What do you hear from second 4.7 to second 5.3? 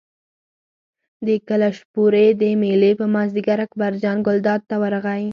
ورغی.